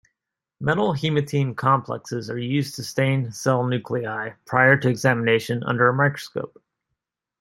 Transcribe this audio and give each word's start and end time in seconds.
Metal-haematein 0.59 1.55
complexes 1.55 2.31
are 2.31 2.39
used 2.39 2.73
to 2.75 2.83
stain 2.83 3.31
cell 3.31 3.63
nuclei 3.67 4.31
prior 4.45 4.75
to 4.77 4.89
examination 4.89 5.61
under 5.63 5.87
a 5.89 5.93
microscope. 5.93 6.59